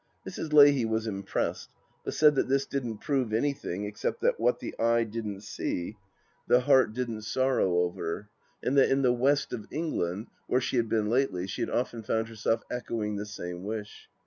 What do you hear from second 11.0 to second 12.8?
lately, she had often found herself